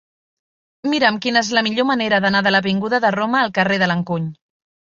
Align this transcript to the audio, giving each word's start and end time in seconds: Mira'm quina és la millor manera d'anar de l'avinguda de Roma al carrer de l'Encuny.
Mira'm 0.93 1.19
quina 1.25 1.43
és 1.45 1.51
la 1.59 1.63
millor 1.67 1.87
manera 1.91 2.21
d'anar 2.25 2.43
de 2.49 2.55
l'avinguda 2.55 3.03
de 3.07 3.15
Roma 3.19 3.45
al 3.45 3.55
carrer 3.61 3.81
de 3.85 3.95
l'Encuny. 3.95 4.31